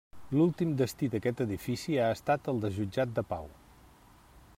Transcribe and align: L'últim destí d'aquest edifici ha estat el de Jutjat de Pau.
L'últim 0.37 0.69
destí 0.79 1.09
d'aquest 1.15 1.43
edifici 1.45 1.97
ha 1.97 2.07
estat 2.15 2.51
el 2.55 2.65
de 2.65 2.73
Jutjat 2.79 3.13
de 3.19 3.25
Pau. 3.35 3.47